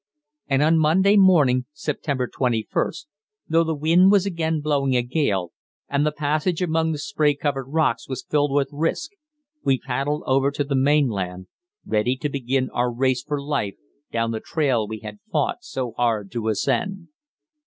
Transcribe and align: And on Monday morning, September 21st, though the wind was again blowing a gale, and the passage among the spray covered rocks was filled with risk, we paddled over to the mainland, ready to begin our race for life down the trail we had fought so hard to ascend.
And 0.47 0.63
on 0.63 0.79
Monday 0.79 1.15
morning, 1.15 1.65
September 1.73 2.27
21st, 2.27 3.05
though 3.47 3.63
the 3.63 3.75
wind 3.75 4.11
was 4.11 4.25
again 4.25 4.59
blowing 4.59 4.95
a 4.95 5.03
gale, 5.03 5.51
and 5.87 6.03
the 6.03 6.11
passage 6.11 6.59
among 6.59 6.91
the 6.91 6.97
spray 6.97 7.35
covered 7.35 7.67
rocks 7.69 8.09
was 8.09 8.25
filled 8.27 8.51
with 8.51 8.69
risk, 8.71 9.11
we 9.63 9.77
paddled 9.77 10.23
over 10.25 10.49
to 10.49 10.63
the 10.63 10.73
mainland, 10.75 11.49
ready 11.85 12.15
to 12.15 12.29
begin 12.29 12.71
our 12.71 12.91
race 12.91 13.21
for 13.21 13.39
life 13.39 13.75
down 14.11 14.31
the 14.31 14.39
trail 14.39 14.87
we 14.87 15.01
had 15.01 15.19
fought 15.31 15.57
so 15.61 15.91
hard 15.91 16.31
to 16.31 16.47
ascend. 16.47 17.09